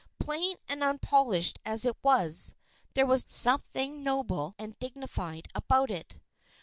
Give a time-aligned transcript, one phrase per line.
[0.19, 2.55] Plain and unpolished as it was,
[2.95, 6.19] there was something noble and dignified about it.